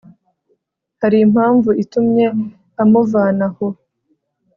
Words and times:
hari 1.01 1.17
impamvu 1.25 1.69
itumye 1.83 2.25
amuvana 2.81 3.45
aho 3.51 3.67